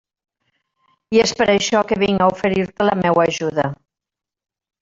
I 1.17 1.21
és 1.25 1.33
per 1.41 1.47
això 1.55 1.83
que 1.91 1.99
vinc 2.05 2.23
a 2.23 2.31
oferir-te 2.37 2.89
la 2.91 2.99
meua 3.05 3.29
ajuda. 3.29 3.71